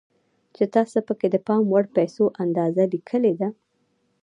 چې 0.55 0.63
تاسې 0.75 0.99
پکې 1.07 1.27
د 1.31 1.35
پام 1.47 1.61
وړ 1.71 1.85
پيسو 1.95 2.23
اندازه 2.43 2.83
ليکلې 2.93 3.33
ده. 3.39 3.49